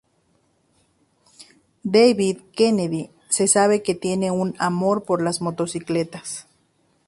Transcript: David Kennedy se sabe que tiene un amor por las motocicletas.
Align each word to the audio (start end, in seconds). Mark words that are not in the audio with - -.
David 1.83 2.39
Kennedy 2.55 3.11
se 3.29 3.47
sabe 3.47 3.83
que 3.83 3.93
tiene 3.93 4.31
un 4.31 4.55
amor 4.57 5.03
por 5.03 5.21
las 5.21 5.41
motocicletas. 5.43 6.47